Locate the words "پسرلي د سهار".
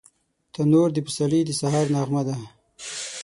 1.05-1.85